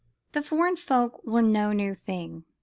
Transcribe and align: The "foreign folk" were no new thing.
The 0.31 0.41
"foreign 0.41 0.77
folk" 0.77 1.23
were 1.27 1.43
no 1.43 1.73
new 1.73 1.93
thing. 1.93 2.45